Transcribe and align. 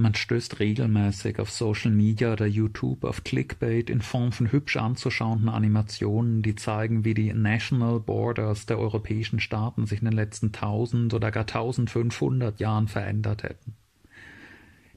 Man 0.00 0.14
stößt 0.14 0.60
regelmäßig 0.60 1.40
auf 1.40 1.50
Social 1.50 1.90
Media 1.90 2.32
oder 2.32 2.46
YouTube 2.46 3.02
auf 3.02 3.24
Clickbait 3.24 3.90
in 3.90 4.00
Form 4.00 4.30
von 4.30 4.52
hübsch 4.52 4.76
anzuschauenden 4.76 5.48
Animationen, 5.48 6.40
die 6.40 6.54
zeigen, 6.54 7.04
wie 7.04 7.14
die 7.14 7.32
National 7.34 7.98
Borders 7.98 8.66
der 8.66 8.78
europäischen 8.78 9.40
Staaten 9.40 9.86
sich 9.86 9.98
in 9.98 10.04
den 10.04 10.14
letzten 10.14 10.52
tausend 10.52 11.14
oder 11.14 11.32
gar 11.32 11.42
1500 11.42 12.60
Jahren 12.60 12.86
verändert 12.86 13.42
hätten. 13.42 13.74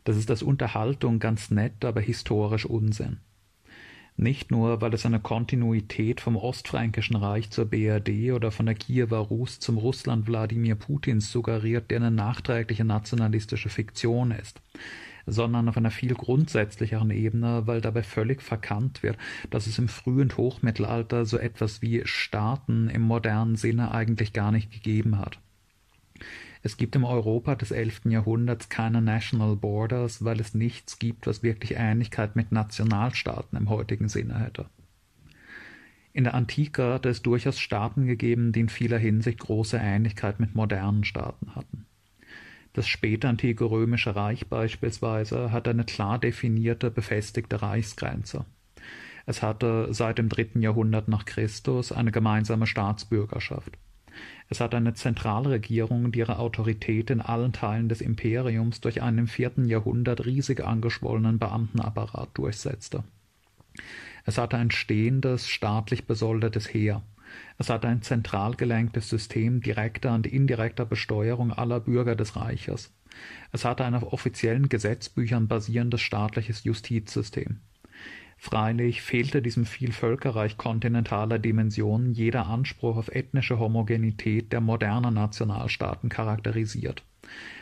Das 0.03 0.17
ist 0.17 0.29
als 0.29 0.43
Unterhaltung 0.43 1.17
ganz 1.17 1.49
nett, 1.49 1.83
aber 1.83 2.01
historisch 2.01 2.67
Unsinn. 2.67 3.17
Nicht 4.17 4.51
nur, 4.51 4.81
weil 4.81 4.93
es 4.93 5.05
eine 5.05 5.19
Kontinuität 5.19 6.21
vom 6.21 6.35
Ostfränkischen 6.35 7.15
Reich 7.15 7.49
zur 7.49 7.65
BRD 7.65 8.33
oder 8.33 8.51
von 8.51 8.65
der 8.65 8.75
Kiewer 8.75 9.17
Rus 9.17 9.59
zum 9.59 9.77
Russland 9.77 10.27
Wladimir 10.27 10.75
Putins 10.75 11.31
suggeriert, 11.31 11.89
der 11.89 11.97
eine 11.97 12.11
nachträgliche 12.11 12.83
nationalistische 12.83 13.69
Fiktion 13.69 14.31
ist, 14.31 14.61
sondern 15.25 15.69
auf 15.69 15.77
einer 15.77 15.91
viel 15.91 16.13
grundsätzlicheren 16.13 17.09
Ebene, 17.09 17.63
weil 17.65 17.81
dabei 17.81 18.03
völlig 18.03 18.41
verkannt 18.41 19.01
wird, 19.01 19.17
dass 19.49 19.65
es 19.65 19.79
im 19.79 19.87
frühen 19.87 20.35
Hochmittelalter 20.35 21.25
so 21.25 21.37
etwas 21.37 21.81
wie 21.81 22.01
Staaten 22.05 22.89
im 22.89 23.01
modernen 23.01 23.55
Sinne 23.55 23.91
eigentlich 23.91 24.33
gar 24.33 24.51
nicht 24.51 24.71
gegeben 24.71 25.17
hat. 25.17 25.39
Es 26.63 26.77
gibt 26.77 26.95
im 26.95 27.03
Europa 27.03 27.55
des 27.55 27.71
11. 27.71 28.01
Jahrhunderts 28.05 28.69
keine 28.69 29.01
National 29.01 29.55
Borders, 29.55 30.23
weil 30.23 30.39
es 30.39 30.53
nichts 30.53 30.99
gibt, 30.99 31.25
was 31.25 31.41
wirklich 31.41 31.75
Ähnlichkeit 31.75 32.35
mit 32.35 32.51
Nationalstaaten 32.51 33.57
im 33.57 33.69
heutigen 33.69 34.09
Sinne 34.09 34.39
hätte. 34.39 34.67
In 36.13 36.25
der 36.25 36.33
Antike 36.33 36.93
hat 36.93 37.05
es 37.05 37.21
durchaus 37.21 37.59
Staaten 37.59 38.05
gegeben, 38.05 38.51
die 38.51 38.59
in 38.59 38.69
vieler 38.69 38.97
Hinsicht 38.97 39.39
große 39.39 39.77
Ähnlichkeit 39.77 40.39
mit 40.39 40.55
modernen 40.55 41.03
Staaten 41.03 41.55
hatten. 41.55 41.85
Das 42.73 42.87
spätantike 42.87 43.65
römische 43.65 44.15
Reich 44.15 44.47
beispielsweise 44.47 45.51
hat 45.51 45.67
eine 45.67 45.83
klar 45.83 46.19
definierte, 46.19 46.91
befestigte 46.91 47.61
Reichsgrenze. 47.61 48.45
Es 49.25 49.41
hatte 49.41 49.93
seit 49.93 50.17
dem 50.17 50.29
dritten 50.29 50.61
Jahrhundert 50.61 51.07
nach 51.07 51.25
Christus 51.25 51.91
eine 51.91 52.11
gemeinsame 52.11 52.67
Staatsbürgerschaft. 52.67 53.77
Es 54.51 54.59
hat 54.59 54.75
eine 54.75 54.93
Zentralregierung, 54.93 56.11
die 56.11 56.19
ihre 56.19 56.37
Autorität 56.37 57.09
in 57.09 57.21
allen 57.21 57.53
Teilen 57.53 57.87
des 57.87 58.01
Imperiums 58.01 58.81
durch 58.81 59.01
einen 59.01 59.19
im 59.19 59.27
vierten 59.29 59.63
Jahrhundert 59.63 60.25
riesig 60.25 60.61
angeschwollenen 60.61 61.39
Beamtenapparat 61.39 62.31
durchsetzte. 62.33 63.05
Es 64.25 64.37
hatte 64.37 64.57
ein 64.57 64.69
stehendes, 64.69 65.47
staatlich 65.47 66.05
besoldetes 66.05 66.67
Heer. 66.73 67.01
Es 67.59 67.69
hatte 67.69 67.87
ein 67.87 68.01
zentral 68.01 68.55
gelenktes 68.55 69.07
System 69.07 69.61
direkter 69.61 70.13
und 70.13 70.27
indirekter 70.27 70.83
Besteuerung 70.83 71.53
aller 71.53 71.79
Bürger 71.79 72.17
des 72.17 72.35
Reiches. 72.35 72.91
Es 73.53 73.63
hatte 73.63 73.85
ein 73.85 73.95
auf 73.95 74.11
offiziellen 74.11 74.67
Gesetzbüchern 74.67 75.47
basierendes 75.47 76.01
staatliches 76.01 76.65
Justizsystem. 76.65 77.61
Freilich 78.43 79.03
fehlte 79.03 79.39
diesem 79.43 79.65
Vielvölkerreich 79.67 80.57
kontinentaler 80.57 81.37
Dimensionen 81.37 82.11
jeder 82.11 82.47
Anspruch 82.47 82.97
auf 82.97 83.09
ethnische 83.09 83.59
Homogenität, 83.59 84.51
der 84.51 84.61
moderne 84.61 85.11
Nationalstaaten 85.11 86.09
charakterisiert. 86.09 87.03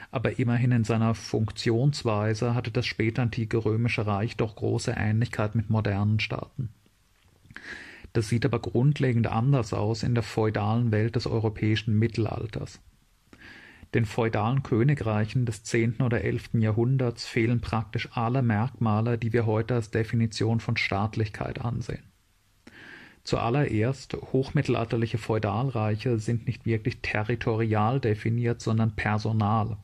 Aber 0.10 0.40
immerhin 0.40 0.72
in 0.72 0.86
seiner 0.86 1.16
Funktionsweise 1.16 2.56
hatte 2.56 2.72
das 2.72 2.86
spätantike 2.86 3.58
römische 3.58 4.08
Reich 4.08 4.38
doch 4.38 4.56
große 4.56 4.96
Ähnlichkeit 4.98 5.54
mit 5.54 5.70
modernen 5.70 6.22
Staaten. 6.22 6.70
Das 8.14 8.30
sieht 8.30 8.46
aber 8.46 8.60
grundlegend 8.60 9.28
anders 9.28 9.74
aus 9.74 10.02
in 10.02 10.14
der 10.14 10.24
feudalen 10.24 10.94
Welt 10.94 11.18
des 11.18 11.28
europäischen 11.28 12.00
Mittelalters. 12.00 12.80
Den 13.94 14.06
feudalen 14.06 14.62
Königreichen 14.62 15.46
des 15.46 15.64
zehnten 15.64 16.04
oder 16.04 16.24
elften 16.24 16.62
Jahrhunderts 16.62 17.26
fehlen 17.26 17.60
praktisch 17.60 18.10
alle 18.12 18.44
Merkmale, 18.44 19.18
die 19.18 19.34
wir 19.34 19.48
heute 19.48 19.76
als 19.76 19.90
Definition 19.90 20.60
von 20.60 20.78
Staatlichkeit 20.78 21.62
ansehen. 21.62 22.04
Zuallererst, 23.24 24.14
hochmittelalterliche 24.32 25.18
Feudalreiche 25.18 26.20
sind 26.20 26.46
nicht 26.46 26.66
wirklich 26.66 27.02
territorial 27.02 28.00
definiert, 28.00 28.62
sondern 28.62 28.96
personal. 28.96 29.78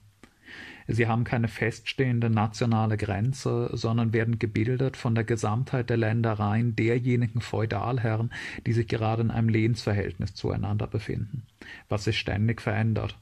Sie 0.87 1.07
haben 1.07 1.23
keine 1.23 1.47
feststehende 1.47 2.29
nationale 2.29 2.95
Grenze, 2.97 3.71
sondern 3.73 4.13
werden 4.13 4.37
gebildet 4.37 4.97
von 4.97 5.15
der 5.15 5.23
Gesamtheit 5.23 5.89
der 5.89 5.97
Ländereien 5.97 6.75
derjenigen 6.75 7.41
Feudalherren, 7.41 8.31
die 8.67 8.73
sich 8.73 8.87
gerade 8.87 9.23
in 9.23 9.31
einem 9.31 9.49
Lehnsverhältnis 9.49 10.35
zueinander 10.35 10.85
befinden, 10.85 11.47
was 11.89 12.03
sich 12.03 12.19
ständig 12.19 12.61
verändert. 12.61 13.17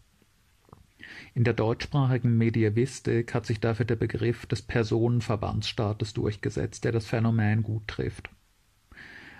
In 1.35 1.44
der 1.44 1.53
deutschsprachigen 1.53 2.38
Medievistik 2.38 3.33
hat 3.33 3.47
sich 3.47 3.59
dafür 3.59 3.85
der 3.85 3.95
Begriff 3.95 4.45
des 4.45 4.61
Personenverbandsstaates 4.61 6.13
durchgesetzt, 6.13 6.83
der 6.83 6.91
das 6.91 7.07
Phänomen 7.07 7.63
gut 7.63 7.88
trifft. 7.88 8.29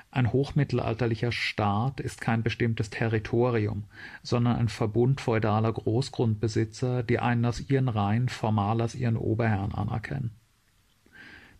Ein 0.10 0.34
hochmittelalterlicher 0.34 1.32
Staat 1.32 2.00
ist 2.00 2.20
kein 2.20 2.42
bestimmtes 2.42 2.90
Territorium, 2.90 3.86
sondern 4.24 4.58
ein 4.58 4.70
Verbund 4.70 5.22
feudaler 5.22 5.72
Großgrundbesitzer, 5.72 7.04
die 7.04 7.20
einen 7.20 7.46
aus 7.46 7.70
ihren 7.70 7.90
Reihen 7.90 8.30
formal 8.30 8.82
als 8.82 8.96
ihren 8.96 9.18
Oberherrn 9.18 9.72
anerkennen. 9.72 10.32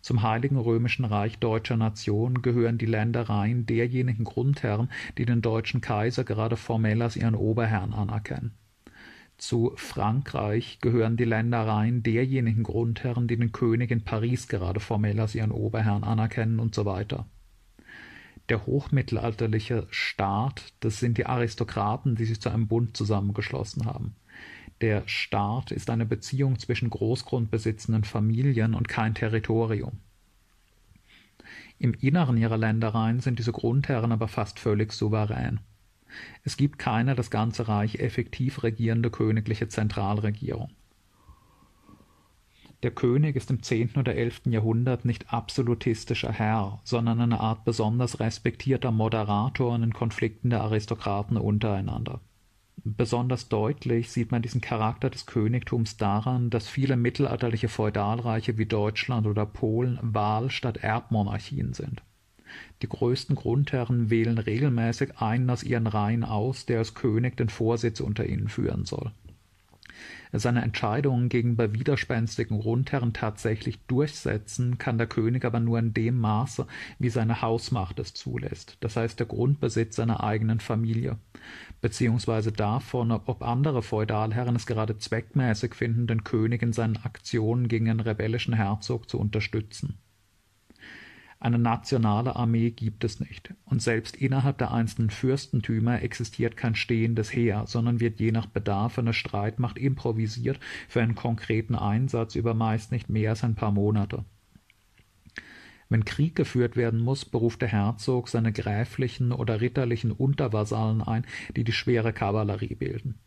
Zum 0.00 0.22
Heiligen 0.22 0.56
Römischen 0.58 1.04
Reich 1.04 1.38
Deutscher 1.38 1.76
Nation 1.76 2.42
gehören 2.42 2.76
die 2.76 2.86
Ländereien 2.86 3.66
derjenigen 3.66 4.24
Grundherren, 4.24 4.90
die 5.16 5.26
den 5.26 5.42
deutschen 5.42 5.80
Kaiser 5.80 6.24
gerade 6.24 6.56
formell 6.56 7.02
als 7.02 7.16
ihren 7.16 7.36
Oberherrn 7.36 7.92
anerkennen. 7.92 8.52
Zu 9.36 9.72
Frankreich 9.76 10.78
gehören 10.80 11.16
die 11.16 11.24
Ländereien 11.24 12.02
derjenigen 12.02 12.62
Grundherren, 12.62 13.26
die 13.28 13.36
den 13.36 13.52
König 13.52 13.90
in 13.90 14.04
Paris 14.04 14.48
gerade 14.48 14.80
formell 14.80 15.18
als 15.20 15.34
ihren 15.34 15.50
Oberherrn 15.50 16.04
anerkennen 16.04 16.60
und 16.60 16.74
so 16.74 16.84
weiter. 16.84 17.26
Der 18.48 18.66
hochmittelalterliche 18.66 19.86
Staat, 19.90 20.72
das 20.80 21.00
sind 21.00 21.18
die 21.18 21.26
Aristokraten, 21.26 22.14
die 22.14 22.26
sich 22.26 22.40
zu 22.40 22.50
einem 22.50 22.68
Bund 22.68 22.96
zusammengeschlossen 22.96 23.86
haben. 23.86 24.14
Der 24.80 25.02
Staat 25.06 25.70
ist 25.70 25.88
eine 25.88 26.04
Beziehung 26.04 26.58
zwischen 26.58 26.90
großgrundbesitzenden 26.90 28.04
Familien 28.04 28.74
und 28.74 28.88
kein 28.88 29.14
Territorium. 29.14 30.00
Im 31.78 31.94
Inneren 31.94 32.36
ihrer 32.36 32.58
Ländereien 32.58 33.20
sind 33.20 33.38
diese 33.38 33.52
Grundherren 33.52 34.12
aber 34.12 34.28
fast 34.28 34.58
völlig 34.58 34.92
souverän. 34.92 35.60
Es 36.42 36.56
gibt 36.56 36.78
keine 36.78 37.14
das 37.14 37.30
ganze 37.30 37.68
Reich 37.68 37.96
effektiv 37.96 38.62
regierende 38.62 39.10
königliche 39.10 39.68
Zentralregierung. 39.68 40.70
Der 42.82 42.90
König 42.90 43.34
ist 43.34 43.50
im 43.50 43.62
zehnten 43.62 43.98
oder 43.98 44.14
elften 44.14 44.52
Jahrhundert 44.52 45.06
nicht 45.06 45.32
absolutistischer 45.32 46.30
Herr, 46.30 46.80
sondern 46.84 47.18
eine 47.18 47.40
Art 47.40 47.64
besonders 47.64 48.20
respektierter 48.20 48.90
Moderator 48.90 49.74
in 49.74 49.80
den 49.80 49.94
Konflikten 49.94 50.50
der 50.50 50.60
Aristokraten 50.60 51.38
untereinander. 51.38 52.20
Besonders 52.84 53.48
deutlich 53.48 54.10
sieht 54.10 54.30
man 54.30 54.42
diesen 54.42 54.60
Charakter 54.60 55.08
des 55.08 55.24
Königtums 55.24 55.96
daran, 55.96 56.50
dass 56.50 56.68
viele 56.68 56.96
mittelalterliche 56.96 57.68
Feudalreiche 57.68 58.58
wie 58.58 58.66
Deutschland 58.66 59.26
oder 59.26 59.46
Polen 59.46 59.98
Wahl- 60.02 60.50
statt 60.50 60.76
Erbmonarchien 60.76 61.72
sind. 61.72 62.02
Die 62.82 62.88
größten 62.88 63.36
Grundherren 63.36 64.10
wählen 64.10 64.38
regelmäßig 64.38 65.18
einen 65.18 65.48
aus 65.50 65.62
ihren 65.62 65.86
Reihen 65.86 66.24
aus, 66.24 66.66
der 66.66 66.78
als 66.78 66.94
König 66.94 67.36
den 67.36 67.48
Vorsitz 67.48 68.00
unter 68.00 68.26
ihnen 68.26 68.48
führen 68.48 68.84
soll. 68.84 69.12
Seine 70.36 70.62
Entscheidungen 70.62 71.28
gegenüber 71.28 71.72
widerspenstigen 71.74 72.58
Grundherren 72.58 73.12
tatsächlich 73.12 73.78
durchsetzen 73.86 74.78
kann 74.78 74.98
der 74.98 75.06
König 75.06 75.44
aber 75.44 75.60
nur 75.60 75.78
in 75.78 75.94
dem 75.94 76.18
Maße, 76.18 76.66
wie 76.98 77.08
seine 77.08 77.40
Hausmacht 77.40 78.00
es 78.00 78.14
zulässt, 78.14 78.76
das 78.80 78.96
heißt 78.96 79.20
der 79.20 79.28
Grundbesitz 79.28 79.94
seiner 79.94 80.24
eigenen 80.24 80.58
Familie, 80.58 81.18
beziehungsweise 81.80 82.50
davon, 82.50 83.12
ob 83.12 83.42
andere 83.42 83.82
Feudalherren 83.82 84.56
es 84.56 84.66
gerade 84.66 84.98
zweckmäßig 84.98 85.74
finden, 85.76 86.08
den 86.08 86.24
König 86.24 86.62
in 86.62 86.72
seinen 86.72 86.96
Aktionen 86.96 87.68
gegen 87.68 87.84
den 87.84 88.00
rebellischen 88.00 88.54
Herzog 88.54 89.08
zu 89.08 89.20
unterstützen. 89.20 89.98
Eine 91.40 91.58
nationale 91.58 92.36
Armee 92.36 92.70
gibt 92.70 93.04
es 93.04 93.20
nicht, 93.20 93.52
und 93.66 93.82
selbst 93.82 94.16
innerhalb 94.16 94.58
der 94.58 94.72
einzelnen 94.72 95.10
Fürstentümer 95.10 96.02
existiert 96.02 96.56
kein 96.56 96.74
stehendes 96.74 97.32
Heer, 97.32 97.64
sondern 97.66 98.00
wird 98.00 98.20
je 98.20 98.32
nach 98.32 98.46
Bedarf 98.46 98.98
eine 98.98 99.12
Streitmacht 99.12 99.76
improvisiert 99.76 100.58
für 100.88 101.02
einen 101.02 101.14
konkreten 101.14 101.74
Einsatz 101.74 102.34
über 102.34 102.54
meist 102.54 102.92
nicht 102.92 103.10
mehr 103.10 103.30
als 103.30 103.44
ein 103.44 103.56
paar 103.56 103.72
Monate. 103.72 104.24
Wenn 105.90 106.04
Krieg 106.04 106.34
geführt 106.34 106.76
werden 106.76 107.00
muss, 107.00 107.24
beruft 107.24 107.60
der 107.60 107.68
Herzog 107.68 108.28
seine 108.28 108.52
gräflichen 108.52 109.32
oder 109.32 109.60
ritterlichen 109.60 110.12
Untervasallen 110.12 111.02
ein, 111.02 111.26
die 111.56 111.64
die 111.64 111.72
schwere 111.72 112.12
Kavallerie 112.12 112.74
bilden 112.74 113.18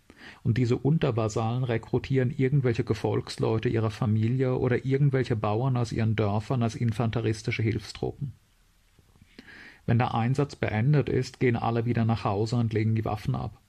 und 0.43 0.57
diese 0.57 0.77
Untervasallen 0.77 1.63
rekrutieren 1.63 2.33
irgendwelche 2.35 2.83
Gefolgsleute 2.83 3.69
ihrer 3.69 3.91
Familie 3.91 4.57
oder 4.57 4.85
irgendwelche 4.85 5.35
Bauern 5.35 5.77
aus 5.77 5.91
ihren 5.91 6.15
Dörfern 6.15 6.63
als 6.63 6.75
infanteristische 6.75 7.63
Hilfstruppen. 7.63 8.33
Wenn 9.85 9.99
der 9.99 10.13
Einsatz 10.13 10.55
beendet 10.55 11.09
ist, 11.09 11.39
gehen 11.39 11.55
alle 11.55 11.85
wieder 11.85 12.05
nach 12.05 12.23
Hause 12.23 12.57
und 12.57 12.73
legen 12.73 12.95
die 12.95 13.05
Waffen 13.05 13.35
ab. 13.35 13.61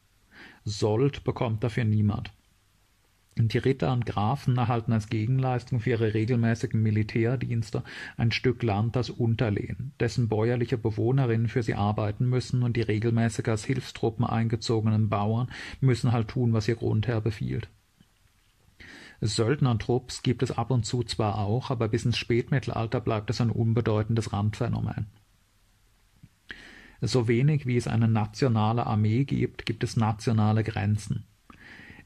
Sold 0.65 1.25
bekommt 1.25 1.63
dafür 1.63 1.85
niemand. 1.85 2.33
Die 3.47 3.59
Ritter 3.59 3.93
und 3.93 4.05
Grafen 4.05 4.57
erhalten 4.57 4.93
als 4.93 5.09
Gegenleistung 5.09 5.79
für 5.79 5.91
ihre 5.91 6.15
regelmäßigen 6.15 6.83
Militärdienste 6.83 7.85
ein 8.17 8.33
Stück 8.33 8.65
Land 8.65 8.97
als 8.97 9.11
Unterlehen, 9.11 9.93
dessen 10.01 10.29
bäuerliche 10.29 10.77
Bewohnerinnen 10.77 11.47
für 11.47 11.63
sie 11.63 11.75
arbeiten 11.75 12.29
müssen, 12.29 12.65
und 12.65 12.77
die 12.77 12.83
regelmäßig 12.83 13.47
als 13.47 13.65
Hilfstruppen 13.65 14.25
eingezogenen 14.25 15.09
Bauern 15.09 15.49
müssen 15.81 16.11
halt 16.11 16.27
tun, 16.27 16.53
was 16.53 16.67
ihr 16.67 16.75
Grundherr 16.75 17.21
befiehlt. 17.21 17.69
Söldnertrupps 19.21 20.23
gibt 20.23 20.43
es 20.43 20.51
ab 20.51 20.71
und 20.71 20.85
zu 20.85 21.03
zwar 21.05 21.39
auch, 21.39 21.71
aber 21.71 21.89
bis 21.89 22.05
ins 22.05 22.19
Spätmittelalter 22.19 23.01
bleibt 23.01 23.31
es 23.31 23.41
ein 23.41 23.51
unbedeutendes 23.51 24.33
Randphänomen. 24.33 25.07
So 27.01 27.29
wenig 27.29 27.67
wie 27.67 27.77
es 27.77 27.87
eine 27.87 28.09
nationale 28.09 28.87
Armee 28.87 29.25
gibt, 29.25 29.67
gibt 29.67 29.85
es 29.85 29.97
nationale 29.97 30.65
Grenzen. 30.65 31.25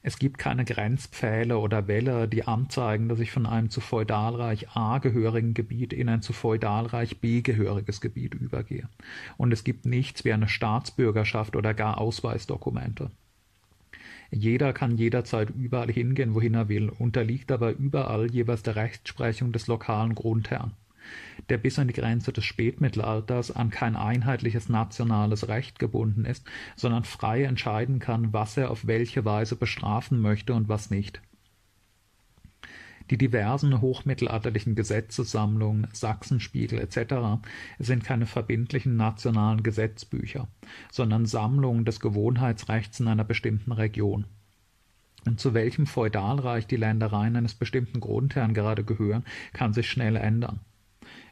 Es 0.05 0.19
gibt 0.19 0.37
keine 0.37 0.65
Grenzpfähle 0.65 1.57
oder 1.57 1.87
Wälle, 1.87 2.27
die 2.27 2.45
anzeigen, 2.45 3.07
dass 3.07 3.21
ich 3.21 3.31
von 3.31 3.45
einem 3.45 3.69
zu 3.69 3.79
Feudalreich 3.79 4.71
A 4.75 4.97
gehörigen 4.97 5.53
Gebiet 5.53 5.93
in 5.93 6.09
ein 6.09 6.21
zu 6.21 6.33
Feudalreich 6.33 7.21
B 7.21 7.41
gehöriges 7.41 8.01
Gebiet 8.01 8.33
übergehe. 8.33 8.89
Und 9.37 9.53
es 9.53 9.63
gibt 9.63 9.85
nichts 9.85 10.25
wie 10.25 10.33
eine 10.33 10.49
Staatsbürgerschaft 10.49 11.55
oder 11.55 11.73
gar 11.73 11.99
Ausweisdokumente. 11.99 13.11
Jeder 14.29 14.73
kann 14.73 14.97
jederzeit 14.97 15.51
überall 15.51 15.91
hingehen, 15.91 16.35
wohin 16.35 16.55
er 16.55 16.67
will, 16.67 16.89
unterliegt 16.89 17.49
aber 17.49 17.71
überall 17.71 18.29
jeweils 18.29 18.61
der 18.61 18.75
Rechtsprechung 18.75 19.53
des 19.53 19.67
lokalen 19.67 20.15
Grundherrn 20.15 20.73
der 21.49 21.57
bis 21.57 21.79
an 21.79 21.87
die 21.87 21.93
Grenze 21.93 22.31
des 22.31 22.45
Spätmittelalters 22.45 23.51
an 23.51 23.69
kein 23.69 23.95
einheitliches 23.95 24.69
nationales 24.69 25.47
Recht 25.47 25.79
gebunden 25.79 26.25
ist, 26.25 26.45
sondern 26.75 27.03
frei 27.03 27.43
entscheiden 27.43 27.99
kann, 27.99 28.33
was 28.33 28.57
er 28.57 28.71
auf 28.71 28.87
welche 28.87 29.25
Weise 29.25 29.55
bestrafen 29.55 30.19
möchte 30.19 30.53
und 30.53 30.69
was 30.69 30.89
nicht. 30.89 31.21
Die 33.09 33.17
diversen 33.17 33.81
hochmittelalterlichen 33.81 34.75
Gesetzessammlungen, 34.75 35.87
Sachsenspiegel 35.91 36.79
etc. 36.79 37.43
sind 37.77 38.03
keine 38.03 38.25
verbindlichen 38.25 38.95
nationalen 38.95 39.61
Gesetzbücher, 39.61 40.47
sondern 40.89 41.25
Sammlungen 41.25 41.85
des 41.85 41.99
Gewohnheitsrechts 41.99 43.01
in 43.01 43.09
einer 43.09 43.25
bestimmten 43.25 43.73
Region. 43.73 44.25
Und 45.25 45.39
zu 45.39 45.53
welchem 45.53 45.85
Feudalreich 45.85 46.67
die 46.67 46.75
Ländereien 46.75 47.35
eines 47.35 47.55
bestimmten 47.55 47.99
Grundherrn 47.99 48.53
gerade 48.53 48.83
gehören, 48.83 49.25
kann 49.53 49.73
sich 49.73 49.89
schnell 49.89 50.15
ändern. 50.15 50.59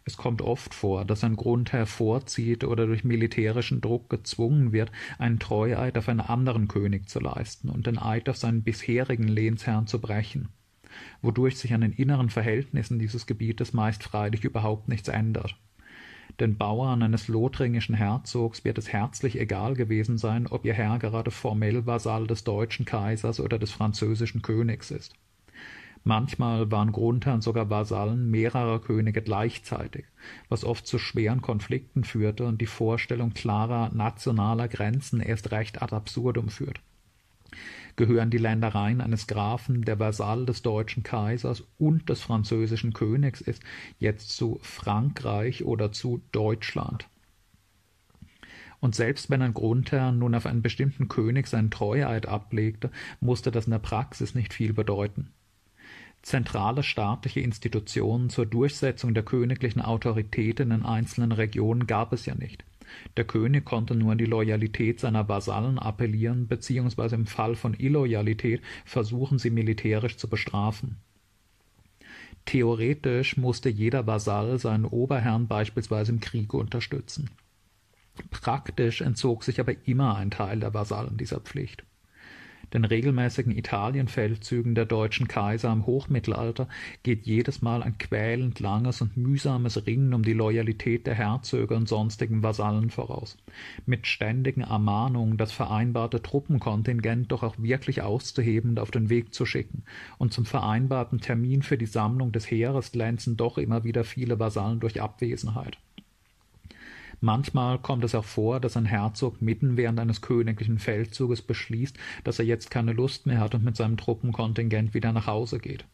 Es 0.04 0.18
kommt 0.18 0.42
oft 0.42 0.74
vor, 0.74 1.06
dass 1.06 1.24
ein 1.24 1.36
Grundherr 1.36 1.86
vorzieht 1.86 2.64
oder 2.64 2.88
durch 2.88 3.04
militärischen 3.04 3.82
Druck 3.82 4.10
gezwungen 4.10 4.72
wird, 4.72 4.92
einen 5.20 5.38
Treueid 5.38 5.98
auf 5.98 6.10
einen 6.10 6.22
anderen 6.22 6.68
König 6.68 7.08
zu 7.08 7.20
leisten 7.20 7.70
und 7.70 7.86
den 7.86 8.00
Eid 8.00 8.28
auf 8.28 8.38
seinen 8.38 8.64
bisherigen 8.64 9.28
Lehnsherrn 9.28 9.86
zu 9.86 10.02
brechen, 10.02 10.50
wodurch 11.22 11.58
sich 11.58 11.74
an 11.74 11.82
den 11.82 11.94
inneren 11.94 12.32
Verhältnissen 12.32 12.98
dieses 12.98 13.28
Gebietes 13.28 13.74
meist 13.74 14.04
freilich 14.04 14.44
überhaupt 14.44 14.88
nichts 14.88 15.08
ändert. 15.08 15.56
Den 16.40 16.58
Bauern 16.58 17.04
eines 17.04 17.28
lothringischen 17.28 17.94
Herzogs 17.94 18.66
wird 18.66 18.80
es 18.80 18.92
herzlich 18.92 19.40
egal 19.40 19.76
gewesen 19.76 20.18
sein, 20.18 20.48
ob 20.48 20.66
ihr 20.66 20.74
Herr 20.74 20.98
gerade 20.98 21.30
formell 21.30 21.86
Vasall 21.86 22.26
des 22.26 22.44
deutschen 22.44 22.86
Kaisers 22.86 23.40
oder 23.40 23.60
des 23.60 23.72
französischen 23.72 24.42
Königs 24.42 24.90
ist. 24.90 25.14
Manchmal 26.04 26.72
waren 26.72 26.92
Grundherren 26.92 27.42
sogar 27.42 27.70
Vasallen 27.70 28.32
mehrerer 28.32 28.80
Könige 28.80 29.22
gleichzeitig, 29.22 30.06
was 30.50 30.66
oft 30.66 30.88
zu 30.88 30.98
schweren 30.98 31.42
Konflikten 31.42 32.04
führte 32.04 32.46
und 32.46 32.60
die 32.60 32.66
Vorstellung 32.66 33.34
klarer 33.34 33.92
nationaler 33.94 34.68
Grenzen 34.68 35.22
erst 35.22 35.52
recht 35.52 35.82
ad 35.82 35.96
absurdum 35.96 36.50
führt. 36.50 36.82
Gehören 37.98 38.32
die 38.32 38.40
Ländereien 38.40 39.02
eines 39.02 39.28
Grafen, 39.28 39.84
der 39.84 40.00
Vasall 40.00 40.46
des 40.46 40.64
deutschen 40.64 41.04
Kaisers 41.04 41.64
und 41.78 42.10
des 42.10 42.22
französischen 42.22 42.94
Königs 42.94 43.42
ist, 43.42 43.62
jetzt 44.00 44.36
zu 44.36 44.60
Frankreich 44.64 45.66
oder 45.66 45.92
zu 45.92 46.22
Deutschland? 46.32 47.08
Und 48.80 48.96
selbst 48.96 49.30
wenn 49.30 49.44
ein 49.44 49.54
Grundherr 49.54 50.12
nun 50.12 50.34
auf 50.34 50.48
einen 50.48 50.64
bestimmten 50.64 51.10
König 51.10 51.46
seinen 51.46 51.70
Treueid 51.70 52.26
ablegte, 52.26 52.90
musste 53.20 53.52
das 53.52 53.66
in 53.66 53.72
der 53.72 53.80
Praxis 53.80 54.34
nicht 54.34 54.54
viel 54.54 54.74
bedeuten. 54.74 55.32
Zentrale 56.22 56.84
staatliche 56.84 57.40
Institutionen 57.40 58.30
zur 58.30 58.46
Durchsetzung 58.46 59.14
der 59.14 59.24
königlichen 59.24 59.82
Autorität 59.82 60.60
in 60.60 60.70
den 60.70 60.86
einzelnen 60.86 61.32
Regionen 61.32 61.88
gab 61.88 62.14
es 62.14 62.26
ja 62.26 62.36
nicht. 62.36 62.64
Der 63.18 63.24
König 63.24 63.66
konnte 63.66 63.96
nur 63.96 64.12
an 64.12 64.18
die 64.18 64.26
Loyalität 64.26 65.00
seiner 65.00 65.28
Vasallen 65.28 65.80
appellieren, 65.80 66.48
beziehungsweise 66.48 67.16
im 67.16 67.26
Fall 67.26 67.56
von 67.56 67.74
Illoyalität 67.74 68.62
versuchen, 68.86 69.40
sie 69.40 69.50
militärisch 69.50 70.18
zu 70.18 70.28
bestrafen. 70.28 70.98
Theoretisch 72.46 73.38
musste 73.38 73.70
jeder 73.70 74.08
Vasall 74.08 74.60
seinen 74.60 74.86
Oberherrn 74.86 75.48
beispielsweise 75.48 76.12
im 76.12 76.20
Krieg 76.20 76.54
unterstützen. 76.54 77.30
Praktisch 78.30 79.02
entzog 79.02 79.44
sich 79.44 79.60
aber 79.60 79.74
immer 79.88 80.16
ein 80.18 80.32
Teil 80.32 80.60
der 80.60 80.74
Vasallen 80.74 81.18
dieser 81.18 81.40
Pflicht 81.40 81.84
den 82.74 82.86
regelmäßigen 82.86 83.56
Italienfeldzügen 83.56 84.76
der 84.76 84.86
deutschen 84.86 85.28
Kaiser 85.28 85.72
im 85.72 85.86
Hochmittelalter 85.86 86.68
geht 87.04 87.26
jedes 87.26 87.62
Mal 87.62 87.84
ein 87.84 87.98
quälend 87.98 88.60
langes 88.60 89.02
und 89.02 89.18
mühsames 89.18 89.86
Ringen 89.86 90.14
um 90.14 90.24
die 90.24 90.34
Loyalität 90.34 91.06
der 91.08 91.16
Herzöge 91.16 91.76
und 91.76 91.90
sonstigen 91.90 92.44
Vasallen 92.44 92.90
voraus, 92.90 93.38
mit 93.86 94.08
ständigen 94.08 94.62
Ermahnungen, 94.62 95.38
das 95.38 95.52
vereinbarte 95.52 96.22
Truppenkontingent 96.22 97.32
doch 97.32 97.44
auch 97.44 97.56
wirklich 97.58 98.02
auszuheben 98.02 98.72
und 98.72 98.80
auf 98.80 98.92
den 98.92 99.10
Weg 99.10 99.34
zu 99.34 99.46
schicken, 99.46 99.84
und 100.18 100.34
zum 100.34 100.46
vereinbarten 100.46 101.20
Termin 101.20 101.62
für 101.62 101.78
die 101.78 101.86
Sammlung 101.86 102.32
des 102.32 102.50
Heeres 102.50 102.92
glänzen 102.92 103.38
doch 103.38 103.58
immer 103.58 103.84
wieder 103.84 104.04
viele 104.04 104.40
Vasallen 104.40 104.80
durch 104.80 105.02
Abwesenheit. 105.02 105.78
Manchmal 107.22 107.78
kommt 107.80 108.04
es 108.04 108.16
auch 108.16 108.26
vor, 108.26 108.60
dass 108.60 108.76
ein 108.76 108.86
Herzog 108.86 109.42
mitten 109.42 109.78
während 109.78 110.00
eines 110.00 110.22
königlichen 110.22 110.80
Feldzuges 110.80 111.42
beschließt, 111.42 111.98
dass 112.24 112.40
er 112.40 112.46
jetzt 112.46 112.72
keine 112.72 112.94
Lust 112.94 113.28
mehr 113.28 113.40
hat 113.40 113.56
und 113.56 113.64
mit 113.64 113.76
seinem 113.78 113.96
Truppenkontingent 113.96 114.94
wieder 114.94 115.14
nach 115.14 115.28
Hause 115.28 115.60
geht. 115.60 115.86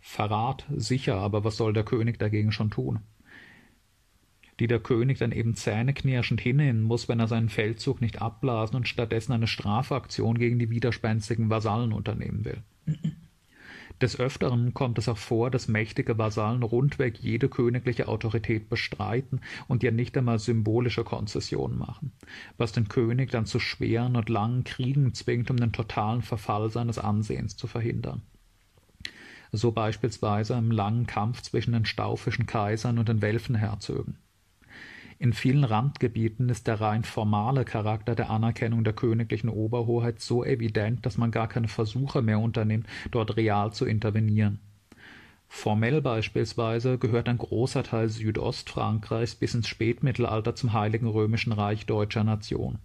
Verrat, 0.00 0.66
sicher, 0.76 1.16
aber 1.16 1.44
was 1.44 1.56
soll 1.56 1.72
der 1.72 1.84
König 1.84 2.18
dagegen 2.18 2.52
schon 2.52 2.70
tun? 2.70 3.00
die 4.60 4.66
der 4.66 4.78
König 4.78 5.18
dann 5.18 5.32
eben 5.32 5.54
zähneknirschend 5.54 6.40
hinnehmen 6.40 6.82
muss, 6.82 7.08
wenn 7.08 7.18
er 7.18 7.28
seinen 7.28 7.48
Feldzug 7.48 8.00
nicht 8.00 8.20
abblasen 8.20 8.76
und 8.76 8.86
stattdessen 8.86 9.32
eine 9.32 9.46
Strafaktion 9.46 10.38
gegen 10.38 10.58
die 10.58 10.70
widerspenstigen 10.70 11.48
Vasallen 11.48 11.92
unternehmen 11.92 12.44
will. 12.44 12.62
Des 14.00 14.18
Öfteren 14.18 14.72
kommt 14.72 14.98
es 14.98 15.08
auch 15.08 15.18
vor, 15.18 15.50
dass 15.50 15.68
mächtige 15.68 16.16
Vasallen 16.16 16.62
rundweg 16.62 17.18
jede 17.18 17.48
königliche 17.48 18.08
Autorität 18.08 18.70
bestreiten 18.70 19.40
und 19.68 19.82
ihr 19.82 19.92
nicht 19.92 20.16
einmal 20.16 20.38
symbolische 20.38 21.04
Konzessionen 21.04 21.78
machen, 21.78 22.12
was 22.56 22.72
den 22.72 22.88
König 22.88 23.30
dann 23.30 23.44
zu 23.44 23.58
schweren 23.60 24.16
und 24.16 24.28
langen 24.28 24.64
Kriegen 24.64 25.12
zwingt, 25.12 25.50
um 25.50 25.58
den 25.58 25.72
totalen 25.72 26.22
Verfall 26.22 26.70
seines 26.70 26.98
Ansehens 26.98 27.56
zu 27.56 27.66
verhindern 27.66 28.22
so 29.52 29.72
beispielsweise 29.72 30.54
im 30.54 30.70
langen 30.70 31.06
Kampf 31.06 31.42
zwischen 31.42 31.72
den 31.72 31.84
staufischen 31.84 32.46
Kaisern 32.46 32.98
und 32.98 33.08
den 33.08 33.22
Welfenherzögen. 33.22 34.16
In 35.22 35.34
vielen 35.34 35.64
Randgebieten 35.64 36.48
ist 36.48 36.66
der 36.66 36.80
rein 36.80 37.04
formale 37.04 37.66
Charakter 37.66 38.14
der 38.14 38.30
Anerkennung 38.30 38.84
der 38.84 38.94
königlichen 38.94 39.50
Oberhoheit 39.50 40.18
so 40.18 40.46
evident, 40.46 41.04
dass 41.04 41.18
man 41.18 41.30
gar 41.30 41.46
keine 41.46 41.68
Versuche 41.68 42.22
mehr 42.22 42.38
unternimmt, 42.38 42.86
dort 43.10 43.36
real 43.36 43.70
zu 43.70 43.84
intervenieren. 43.84 44.60
Formell 45.46 46.00
beispielsweise 46.00 46.96
gehört 46.96 47.28
ein 47.28 47.36
großer 47.36 47.82
Teil 47.82 48.08
Südostfrankreichs 48.08 49.34
bis 49.34 49.52
ins 49.52 49.68
Spätmittelalter 49.68 50.54
zum 50.54 50.72
Heiligen 50.72 51.06
Römischen 51.06 51.52
Reich 51.52 51.84
deutscher 51.84 52.24
Nation. 52.24 52.78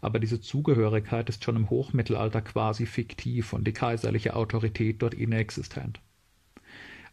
Aber 0.00 0.18
diese 0.18 0.40
Zugehörigkeit 0.40 1.28
ist 1.28 1.44
schon 1.44 1.54
im 1.54 1.70
Hochmittelalter 1.70 2.42
quasi 2.42 2.86
fiktiv 2.86 3.52
und 3.52 3.64
die 3.64 3.72
kaiserliche 3.72 4.34
Autorität 4.34 5.02
dort 5.02 5.14
inexistent. 5.14 6.00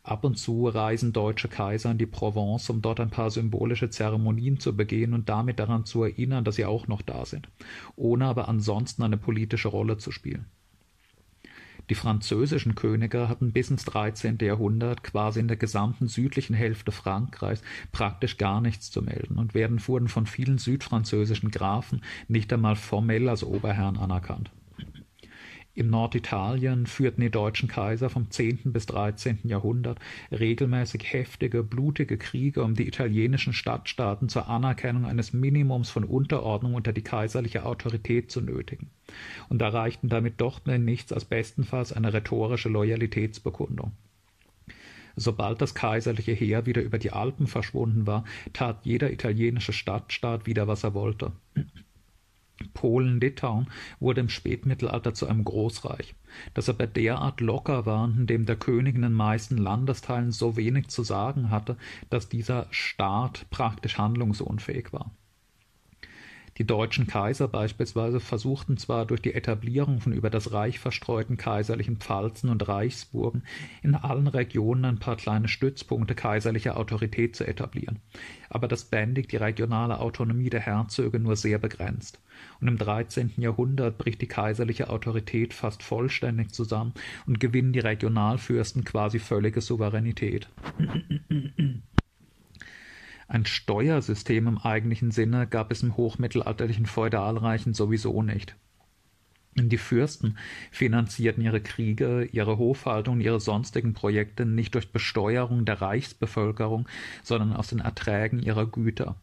Ab 0.03 0.25
und 0.25 0.38
zu 0.38 0.67
reisen 0.67 1.13
deutsche 1.13 1.48
Kaiser 1.48 1.91
in 1.91 1.98
die 1.98 2.05
Provence, 2.05 2.69
um 2.69 2.81
dort 2.81 3.00
ein 3.00 3.10
paar 3.10 3.31
symbolische 3.31 3.89
Zeremonien 3.89 4.60
zu 4.60 4.75
begehen 4.75 5.13
und 5.13 5.29
damit 5.29 5.60
daran 5.60 5.86
zu 5.86 6.03
erinnern, 6.03 6.43
dass 6.43 6.55
sie 6.55 6.65
auch 6.65 6.88
noch 6.89 7.01
da 7.01 7.25
sind, 7.25 7.48
ohne 7.95 8.25
aber 8.25 8.50
ansonsten 8.50 9.03
eine 9.03 9.15
politische 9.15 9.69
Rolle 9.69 9.98
zu 9.98 10.12
spielen. 10.12 10.45
Die 11.89 11.95
französischen 11.95 12.75
Könige 12.75 13.29
hatten 13.29 13.51
bis 13.51 13.69
ins 13.69 13.86
13. 13.86 14.38
Jahrhundert 14.41 15.03
quasi 15.03 15.39
in 15.39 15.48
der 15.48 15.57
gesamten 15.57 16.07
südlichen 16.07 16.53
Hälfte 16.53 16.91
Frankreichs 16.91 17.62
praktisch 17.91 18.38
gar 18.38 18.62
nichts 18.62 18.91
zu 18.91 19.01
melden 19.01 19.38
und 19.38 19.53
werden 19.53 19.86
wurden 19.88 20.07
von 20.07 20.25
vielen 20.25 20.57
südfranzösischen 20.57 21.51
Grafen 21.51 22.01
nicht 22.27 22.51
einmal 22.51 22.75
formell 22.75 23.27
als 23.27 23.43
Oberherren 23.43 23.98
anerkannt. 23.98 24.51
In 25.75 25.89
Norditalien 25.89 26.86
führten 26.86 27.22
die 27.22 27.32
deutschen 27.32 27.68
Kaiser 27.68 28.12
vom 28.12 28.30
10. 28.30 28.72
bis 28.74 28.86
13. 28.86 29.39
Jahrhundert 29.46 29.98
regelmäßig 30.32 31.12
heftige, 31.12 31.63
blutige 31.63 32.20
Kriege, 32.20 32.63
um 32.63 32.75
die 32.75 32.88
italienischen 32.88 33.53
Stadtstaaten 33.53 34.30
zur 34.30 34.48
Anerkennung 34.48 35.06
eines 35.06 35.34
Minimums 35.34 35.89
von 35.89 36.03
Unterordnung 36.03 36.75
unter 36.75 36.94
die 36.94 37.01
kaiserliche 37.01 37.65
Autorität 37.65 38.30
zu 38.30 38.42
nötigen 38.42 38.92
und 39.50 39.63
erreichten 39.63 40.10
damit 40.10 40.39
doch 40.42 40.63
nichts 40.63 41.12
als 41.12 41.25
bestenfalls 41.25 41.92
eine 41.92 42.13
rhetorische 42.13 42.70
Loyalitätsbekundung. 42.70 43.94
Sobald 45.15 45.60
das 45.60 45.74
kaiserliche 45.74 46.34
Heer 46.34 46.68
wieder 46.68 46.84
über 46.84 47.00
die 47.00 47.12
Alpen 47.12 47.48
verschwunden 47.48 48.06
war, 48.06 48.25
tat 48.51 48.86
jeder 48.86 49.12
italienische 49.12 49.74
Stadtstaat 49.74 50.46
wieder, 50.46 50.68
was 50.68 50.84
er 50.84 50.94
wollte. 50.94 51.32
Polen-Litauen 52.74 53.68
wurde 54.00 54.22
im 54.22 54.30
Spätmittelalter 54.30 55.13
zu 55.13 55.27
einem 55.27 55.44
Großreich, 55.44 56.15
das 56.53 56.70
aber 56.70 56.88
derart 56.88 57.42
locker 57.42 57.86
war 57.86 58.03
und 58.03 58.20
in 58.20 58.27
dem 58.27 58.46
der 58.46 58.56
König 58.56 58.96
in 58.96 59.01
den 59.01 59.13
meisten 59.13 59.58
Landesteilen 59.58 60.32
so 60.32 60.56
wenig 60.56 60.88
zu 60.88 61.03
sagen 61.03 61.50
hatte, 61.50 61.77
dass 62.10 62.30
dieser 62.30 62.68
Staat 62.72 63.46
praktisch 63.50 63.98
handlungsunfähig 63.98 64.94
war 64.94 65.12
die 66.57 66.65
deutschen 66.65 67.07
Kaiser 67.07 67.48
beispielsweise 67.48 68.19
versuchten 68.19 68.77
zwar 68.77 69.05
durch 69.05 69.22
die 69.22 69.33
Etablierung 69.33 70.01
von 70.01 70.13
über 70.13 70.29
das 70.29 70.53
Reich 70.53 70.79
verstreuten 70.79 71.36
kaiserlichen 71.36 71.98
Pfalzen 71.98 72.50
und 72.50 72.67
Reichsburgen 72.67 73.43
in 73.81 73.95
allen 73.95 74.27
Regionen 74.27 74.86
ein 74.86 75.00
paar 75.00 75.15
kleine 75.15 75.48
Stützpunkte 75.48 76.13
kaiserlicher 76.13 76.77
Autorität 76.77 77.36
zu 77.36 77.45
etablieren, 77.48 78.00
aber 78.50 78.67
das 78.67 78.86
bändigt 78.86 79.31
die 79.31 79.38
regionale 79.38 80.00
Autonomie 80.00 80.50
der 80.50 80.62
Herzöge 80.62 81.19
nur 81.19 81.36
sehr 81.36 81.57
begrenzt, 81.57 82.19
und 82.62 82.67
im 82.67 82.77
13. 82.77 83.33
Jahrhundert 83.38 83.98
bricht 83.98 84.22
die 84.22 84.27
kaiserliche 84.27 84.89
Autorität 84.89 85.53
fast 85.53 85.81
vollständig 85.81 86.51
zusammen 86.51 86.93
und 87.25 87.39
gewinnen 87.39 87.74
die 87.74 87.79
Regionalfürsten 87.79 88.83
quasi 88.83 89.19
völlige 89.19 89.62
Souveränität. 89.62 90.48
Ein 93.34 93.48
Steuersystem 93.48 94.46
im 94.46 94.60
eigentlichen 94.60 95.10
Sinne 95.10 95.48
gab 95.48 95.72
es 95.72 95.82
im 95.82 95.98
hochmittelalterlichen 95.98 96.86
Feudalreichen 96.86 97.74
sowieso 97.74 98.22
nicht. 98.22 98.56
Die 99.56 99.80
Fürsten 99.80 100.38
finanzierten 100.70 101.44
ihre 101.44 101.60
Kriege, 101.60 102.25
ihre 102.32 102.60
Hofhaltung, 102.60 103.22
ihre 103.22 103.40
sonstigen 103.40 103.96
Projekte 103.96 104.46
nicht 104.46 104.75
durch 104.75 104.92
Besteuerung 104.92 105.66
der 105.66 105.82
Reichsbevölkerung, 105.82 106.88
sondern 107.24 107.54
aus 107.54 107.70
den 107.70 107.80
Erträgen 107.80 108.38
ihrer 108.38 108.68
Güter. 108.68 109.16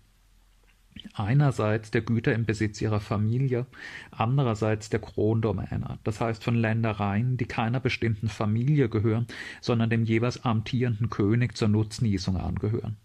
Einerseits 1.15 1.93
der 1.93 2.01
Güter 2.01 2.35
im 2.35 2.45
Besitz 2.45 2.81
ihrer 2.81 2.99
Familie, 2.99 3.65
andererseits 4.11 4.91
der 4.91 4.99
Krondomäne, 4.99 6.01
das 6.03 6.21
heißt 6.21 6.43
von 6.43 6.57
Ländereien, 6.57 7.37
die 7.37 7.47
keiner 7.47 7.79
bestimmten 7.79 8.29
Familie 8.29 8.89
gehören, 8.89 9.29
sondern 9.61 9.89
dem 9.89 10.03
jeweils 10.03 10.45
amtierenden 10.45 11.11
König 11.11 11.57
zur 11.57 11.69
Nutznießung 11.69 12.37
angehören. 12.37 12.97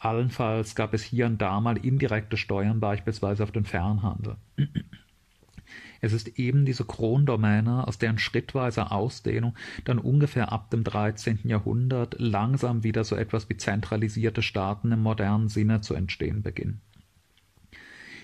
Allenfalls 0.00 0.74
gab 0.74 0.94
es 0.94 1.02
hier 1.02 1.26
und 1.26 1.40
da 1.42 1.60
mal 1.60 1.76
indirekte 1.76 2.38
Steuern, 2.38 2.80
beispielsweise 2.80 3.44
auf 3.44 3.52
den 3.52 3.66
Fernhandel. 3.66 4.36
Es 6.00 6.14
ist 6.14 6.38
eben 6.38 6.64
diese 6.64 6.86
Krondomäne, 6.86 7.86
aus 7.86 7.98
deren 7.98 8.18
schrittweiser 8.18 8.92
Ausdehnung 8.92 9.54
dann 9.84 9.98
ungefähr 9.98 10.50
ab 10.52 10.70
dem 10.70 10.84
13. 10.84 11.40
Jahrhundert 11.44 12.16
langsam 12.18 12.82
wieder 12.82 13.04
so 13.04 13.14
etwas 13.14 13.50
wie 13.50 13.58
zentralisierte 13.58 14.40
Staaten 14.40 14.90
im 14.90 15.02
modernen 15.02 15.48
Sinne 15.48 15.82
zu 15.82 15.94
entstehen 15.94 16.42
beginnen. 16.42 16.80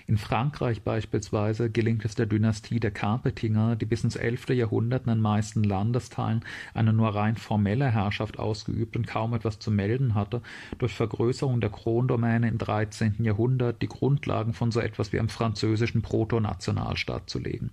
In 0.09 0.17
Frankreich 0.17 0.83
beispielsweise 0.83 1.69
gelingt 1.69 2.05
es 2.05 2.15
der 2.15 2.27
Dynastie 2.27 2.79
der 2.79 2.91
Carpetinger, 2.91 3.75
die 3.75 3.85
bis 3.85 4.05
ins 4.05 4.15
11. 4.15 4.51
Jahrhundert 4.51 5.05
in 5.05 5.11
den 5.11 5.19
meisten 5.19 5.65
Landesteilen 5.65 6.45
eine 6.73 6.93
nur 6.93 7.13
rein 7.13 7.35
formelle 7.35 7.91
Herrschaft 7.91 8.39
ausgeübt 8.39 8.95
und 8.95 9.05
kaum 9.05 9.33
etwas 9.33 9.59
zu 9.59 9.69
melden 9.69 10.15
hatte, 10.15 10.41
durch 10.77 10.93
Vergrößerung 10.95 11.59
der 11.59 11.71
Krondomäne 11.71 12.47
im 12.47 12.57
13. 12.57 13.15
Jahrhundert 13.19 13.81
die 13.81 13.89
Grundlagen 13.89 14.53
von 14.53 14.71
so 14.71 14.79
etwas 14.79 15.11
wie 15.11 15.19
einem 15.19 15.27
französischen 15.27 16.01
Protonationalstaat 16.01 17.29
zu 17.29 17.39
legen 17.39 17.71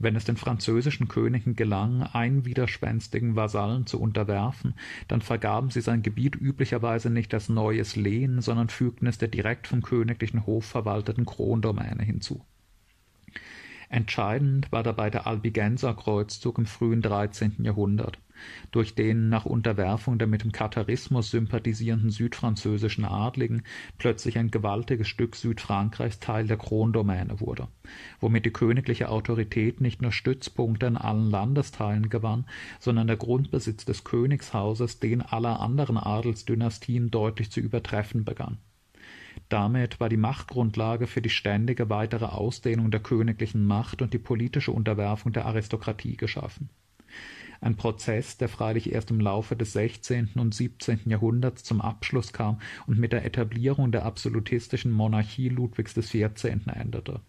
wenn 0.00 0.16
es 0.16 0.24
den 0.24 0.36
französischen 0.36 1.06
Königen 1.06 1.54
gelang, 1.54 2.02
einen 2.02 2.44
widerspenstigen 2.44 3.36
Vasallen 3.36 3.86
zu 3.86 4.00
unterwerfen, 4.00 4.74
dann 5.06 5.20
vergaben 5.20 5.70
sie 5.70 5.82
sein 5.82 6.02
Gebiet 6.02 6.34
üblicherweise 6.34 7.10
nicht 7.10 7.32
als 7.34 7.48
neues 7.48 7.94
Lehen, 7.94 8.40
sondern 8.40 8.70
fügten 8.70 9.06
es 9.06 9.18
der 9.18 9.28
direkt 9.28 9.68
vom 9.68 9.82
königlichen 9.82 10.46
Hof 10.46 10.64
verwalteten 10.64 11.26
Krondomäne 11.26 12.02
hinzu 12.02 12.44
Entscheidend 13.92 14.70
war 14.70 14.84
dabei 14.84 15.10
der 15.10 15.26
Albigenserkreuzzug 15.26 16.58
im 16.58 16.66
frühen 16.66 17.02
13. 17.02 17.64
Jahrhundert, 17.64 18.18
durch 18.70 18.94
den 18.94 19.28
nach 19.28 19.46
Unterwerfung 19.46 20.16
der 20.16 20.28
mit 20.28 20.44
dem 20.44 20.52
Katharismus 20.52 21.32
sympathisierenden 21.32 22.10
südfranzösischen 22.10 23.04
Adligen 23.04 23.64
plötzlich 23.98 24.38
ein 24.38 24.52
gewaltiges 24.52 25.08
Stück 25.08 25.34
Südfrankreichs 25.34 26.20
Teil 26.20 26.46
der 26.46 26.56
Krondomäne 26.56 27.40
wurde, 27.40 27.66
womit 28.20 28.46
die 28.46 28.52
königliche 28.52 29.08
Autorität 29.08 29.80
nicht 29.80 30.00
nur 30.00 30.12
Stützpunkte 30.12 30.86
in 30.86 30.96
allen 30.96 31.28
Landesteilen 31.28 32.10
gewann, 32.10 32.46
sondern 32.78 33.08
der 33.08 33.16
Grundbesitz 33.16 33.86
des 33.86 34.04
Königshauses 34.04 35.00
den 35.00 35.20
aller 35.20 35.58
anderen 35.58 35.98
Adelsdynastien 35.98 37.10
deutlich 37.10 37.50
zu 37.50 37.58
übertreffen 37.58 38.24
begann 38.24 38.58
damit 39.52 40.00
war 40.00 40.08
die 40.08 40.16
Machtgrundlage 40.16 41.06
für 41.06 41.20
die 41.20 41.30
ständige 41.30 41.90
weitere 41.90 42.26
Ausdehnung 42.26 42.90
der 42.90 43.00
königlichen 43.00 43.66
Macht 43.66 44.00
und 44.00 44.14
die 44.14 44.18
politische 44.18 44.72
Unterwerfung 44.72 45.32
der 45.32 45.46
Aristokratie 45.46 46.16
geschaffen. 46.16 46.70
Ein 47.60 47.76
Prozess, 47.76 48.38
der 48.38 48.48
freilich 48.48 48.92
erst 48.92 49.10
im 49.10 49.20
Laufe 49.20 49.54
des 49.54 49.74
16. 49.74 50.30
und 50.36 50.54
17. 50.54 51.00
Jahrhunderts 51.06 51.62
zum 51.62 51.82
Abschluss 51.82 52.32
kam 52.32 52.60
und 52.86 52.98
mit 52.98 53.12
der 53.12 53.24
Etablierung 53.26 53.92
der 53.92 54.06
absolutistischen 54.06 54.90
Monarchie 54.90 55.50
Ludwigs 55.50 55.94
XIV. 55.94 56.66
endete. 56.66 57.20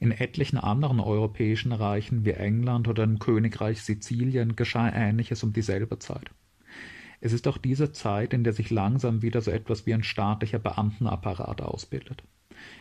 In 0.00 0.10
etlichen 0.10 0.58
anderen 0.58 1.00
europäischen 1.00 1.72
Reichen 1.72 2.24
wie 2.24 2.32
England 2.32 2.88
oder 2.88 3.06
dem 3.06 3.18
Königreich 3.18 3.82
Sizilien 3.82 4.56
geschah 4.56 4.90
Ähnliches 4.90 5.42
um 5.42 5.52
dieselbe 5.52 5.98
Zeit. 5.98 6.30
Es 7.24 7.32
ist 7.32 7.48
auch 7.48 7.56
diese 7.56 7.90
Zeit, 7.90 8.34
in 8.34 8.44
der 8.44 8.52
sich 8.52 8.68
langsam 8.68 9.22
wieder 9.22 9.40
so 9.40 9.50
etwas 9.50 9.86
wie 9.86 9.94
ein 9.94 10.02
staatlicher 10.02 10.58
Beamtenapparat 10.58 11.62
ausbildet. 11.62 12.22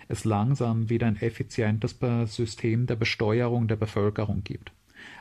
Es 0.10 0.26
langsam 0.26 0.90
wieder 0.90 1.08
ein 1.08 1.16
effizientes 1.16 1.98
System 2.26 2.86
der 2.86 2.98
Besteuerung 2.98 3.70
der 3.70 3.78
Bevölkerung 3.78 4.44
gibt. 4.44 4.74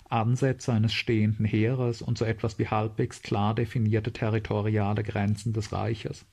Ansätze 0.09 0.73
eines 0.73 0.93
stehenden 0.93 1.47
Heeres 1.47 2.03
und 2.03 2.19
so 2.19 2.25
etwas 2.25 2.59
wie 2.59 2.67
halbwegs 2.67 3.23
klar 3.23 3.55
definierte 3.55 4.13
territoriale 4.13 5.05
Grenzen 5.05 5.53
des 5.53 5.73
Reiches. 5.73 6.27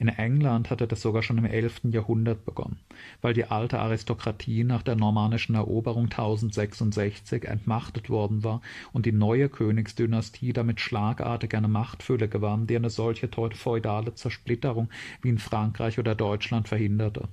In 0.00 0.08
England 0.08 0.70
hatte 0.70 0.86
das 0.86 1.02
sogar 1.02 1.22
schon 1.22 1.36
im 1.36 1.44
11. 1.44 1.82
Jahrhundert 1.90 2.46
begonnen, 2.46 2.78
weil 3.20 3.34
die 3.34 3.44
alte 3.44 3.80
Aristokratie 3.80 4.64
nach 4.64 4.82
der 4.82 4.96
normannischen 4.96 5.54
Eroberung 5.54 6.04
1066 6.04 7.44
entmachtet 7.44 8.08
worden 8.08 8.42
war 8.42 8.62
und 8.92 9.04
die 9.04 9.12
neue 9.12 9.50
Königsdynastie 9.50 10.54
damit 10.54 10.80
schlagartig 10.80 11.54
eine 11.54 11.68
Machtfülle 11.68 12.28
gewann, 12.28 12.66
die 12.66 12.76
eine 12.76 12.88
solche 12.88 13.28
feudale 13.28 14.14
Zersplitterung 14.14 14.88
wie 15.20 15.28
in 15.28 15.38
Frankreich 15.38 15.98
oder 15.98 16.14
Deutschland 16.14 16.68
verhinderte. 16.68 17.28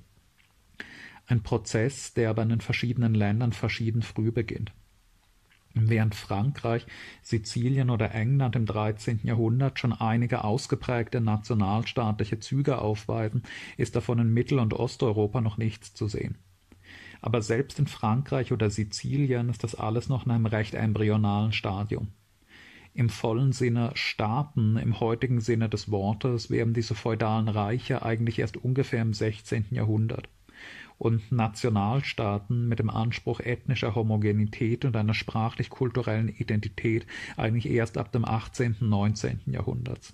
Ein 1.26 1.42
Prozess, 1.42 2.12
der 2.12 2.28
aber 2.28 2.42
in 2.42 2.50
den 2.50 2.60
verschiedenen 2.60 3.14
Ländern 3.14 3.52
verschieden 3.52 4.02
früh 4.02 4.30
beginnt. 4.30 4.72
Während 5.86 6.14
Frankreich, 6.14 6.86
Sizilien 7.22 7.90
oder 7.90 8.14
England 8.14 8.56
im 8.56 8.66
13. 8.66 9.20
Jahrhundert 9.22 9.78
schon 9.78 9.92
einige 9.92 10.44
ausgeprägte 10.44 11.20
nationalstaatliche 11.20 12.40
Züge 12.40 12.78
aufweisen, 12.78 13.42
ist 13.76 13.94
davon 13.94 14.18
in 14.18 14.32
Mittel- 14.32 14.58
und 14.58 14.74
Osteuropa 14.74 15.40
noch 15.40 15.56
nichts 15.56 15.94
zu 15.94 16.08
sehen. 16.08 16.38
Aber 17.20 17.42
selbst 17.42 17.78
in 17.78 17.86
Frankreich 17.86 18.52
oder 18.52 18.70
Sizilien 18.70 19.48
ist 19.48 19.64
das 19.64 19.74
alles 19.74 20.08
noch 20.08 20.26
in 20.26 20.32
einem 20.32 20.46
recht 20.46 20.74
embryonalen 20.74 21.52
Stadium. 21.52 22.08
Im 22.94 23.10
vollen 23.10 23.52
Sinne 23.52 23.92
Staaten, 23.94 24.76
im 24.76 24.98
heutigen 24.98 25.40
Sinne 25.40 25.68
des 25.68 25.90
Wortes, 25.90 26.50
werden 26.50 26.74
diese 26.74 26.94
feudalen 26.94 27.48
Reiche 27.48 28.02
eigentlich 28.02 28.38
erst 28.38 28.56
ungefähr 28.56 29.02
im 29.02 29.12
16. 29.14 29.66
Jahrhundert 29.70 30.28
und 30.98 31.30
Nationalstaaten 31.30 32.68
mit 32.68 32.80
dem 32.80 32.90
Anspruch 32.90 33.40
ethnischer 33.40 33.94
Homogenität 33.94 34.84
und 34.84 34.96
einer 34.96 35.14
sprachlich-kulturellen 35.14 36.28
Identität 36.28 37.06
eigentlich 37.36 37.68
erst 37.70 37.96
ab 37.96 38.12
dem 38.12 38.24
18. 38.24 38.76
und 38.80 38.90
19. 38.90 39.40
Jahrhundert. 39.46 40.12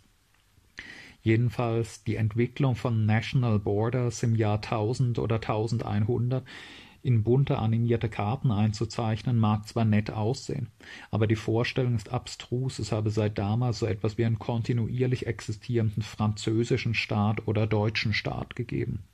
Jedenfalls 1.23 2.05
die 2.05 2.17
Entwicklung 2.17 2.77
von 2.77 3.07
National 3.07 3.59
Borders 3.59 4.23
im 4.23 4.37
Jahr 4.37 4.57
1000 4.57 5.19
oder 5.19 5.37
1100 5.37 6.45
in 7.03 7.23
bunte 7.23 7.59
animierte 7.59 8.09
Karten 8.09 8.51
einzuzeichnen, 8.51 9.39
mag 9.39 9.67
zwar 9.67 9.85
nett 9.85 10.11
aussehen, 10.11 10.69
aber 11.11 11.27
die 11.27 11.37
Vorstellung 11.37 11.97
ist 11.97 12.11
abstrus, 12.11 12.79
es 12.79 12.93
habe 12.93 13.11
seit 13.11 13.39
damals 13.39 13.79
so 13.79 13.87
etwas 13.87 14.17
wie 14.17 14.25
einen 14.25 14.39
kontinuierlich 14.39 15.27
existierenden 15.27 16.03
französischen 16.03 16.95
Staat 16.95 17.47
oder 17.47 17.67
deutschen 17.67 18.15
Staat 18.15 18.57
gegeben 18.57 19.05